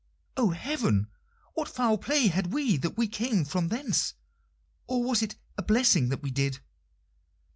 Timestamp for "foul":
1.69-1.99